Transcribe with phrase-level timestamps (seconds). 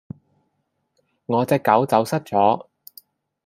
[1.27, 2.65] 我隻狗走失咗